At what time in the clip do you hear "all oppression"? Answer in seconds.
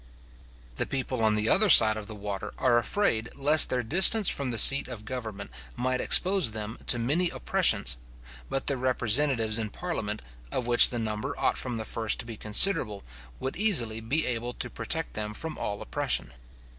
15.55-16.33